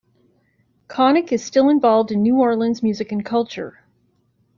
[0.87, 3.83] Connick is still involved in New Orleans music and culture.